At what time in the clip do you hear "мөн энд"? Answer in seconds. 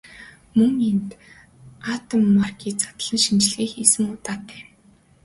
0.57-1.09